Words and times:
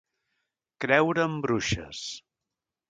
Creure 0.85 1.27
en 1.31 1.37
bruixes. 1.45 2.05